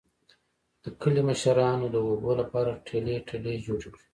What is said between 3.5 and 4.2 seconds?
جوړې کړې